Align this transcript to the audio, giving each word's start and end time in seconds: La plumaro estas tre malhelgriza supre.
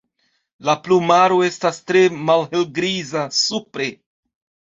La 0.67 0.73
plumaro 0.85 1.35
estas 1.49 1.77
tre 1.91 2.01
malhelgriza 2.31 3.27
supre. 3.43 3.91